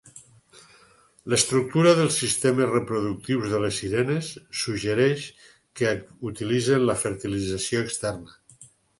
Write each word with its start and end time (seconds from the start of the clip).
L'estructura 1.31 1.89
dels 1.97 2.15
sistemes 2.21 2.71
reproductius 2.71 3.51
de 3.55 3.59
les 3.65 3.81
sirenes 3.81 4.29
suggereix 4.61 5.25
que 5.81 5.91
utilitzen 6.31 6.87
la 6.91 6.97
fertilització 7.03 7.83
externa. 7.89 8.35